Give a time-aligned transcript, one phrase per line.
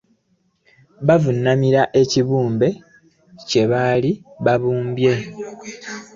[1.07, 2.69] Bavunnamira ekibumbe
[3.47, 4.11] kyebaali
[4.45, 5.13] babumbye.